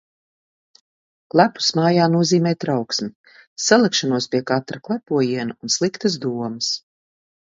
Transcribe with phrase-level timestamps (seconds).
[1.33, 3.09] Klepus mājā nozīmē trauksmi.
[3.65, 6.71] Salekšanos pie katra klepojiena un sliktas domas.